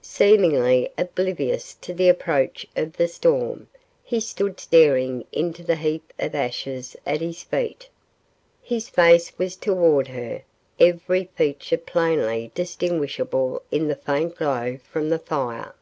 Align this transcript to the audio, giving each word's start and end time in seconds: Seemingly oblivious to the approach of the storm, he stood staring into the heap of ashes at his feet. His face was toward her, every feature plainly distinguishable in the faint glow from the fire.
Seemingly 0.00 0.90
oblivious 0.96 1.74
to 1.82 1.92
the 1.92 2.08
approach 2.08 2.66
of 2.76 2.96
the 2.96 3.06
storm, 3.06 3.68
he 4.02 4.20
stood 4.20 4.58
staring 4.58 5.26
into 5.32 5.62
the 5.62 5.76
heap 5.76 6.14
of 6.18 6.34
ashes 6.34 6.96
at 7.04 7.20
his 7.20 7.42
feet. 7.42 7.90
His 8.62 8.88
face 8.88 9.36
was 9.38 9.54
toward 9.54 10.08
her, 10.08 10.44
every 10.80 11.24
feature 11.36 11.76
plainly 11.76 12.50
distinguishable 12.54 13.60
in 13.70 13.86
the 13.86 13.94
faint 13.96 14.34
glow 14.36 14.78
from 14.82 15.10
the 15.10 15.18
fire. 15.18 15.74